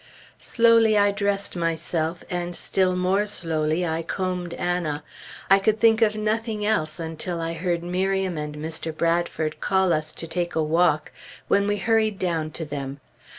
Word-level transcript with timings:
Slowly 0.39 0.97
I 0.97 1.11
dressed 1.11 1.55
myself, 1.55 2.23
and 2.27 2.55
still 2.55 2.95
more 2.95 3.27
slowly 3.27 3.85
I 3.85 4.01
combed 4.01 4.55
Anna. 4.55 5.03
I 5.47 5.59
could 5.59 5.79
think 5.79 6.01
of 6.01 6.15
nothing 6.15 6.65
else 6.65 6.99
until 6.99 7.39
I 7.39 7.53
heard 7.53 7.83
Miriam 7.83 8.35
and 8.35 8.55
Mr. 8.55 8.97
Bradford 8.97 9.59
call 9.59 9.93
us 9.93 10.11
to 10.13 10.25
take 10.25 10.55
a 10.55 10.63
walk, 10.63 11.11
when 11.47 11.67
we 11.67 11.77
hurried 11.77 12.17
down 12.17 12.49
to 12.49 12.65
them. 12.65 12.99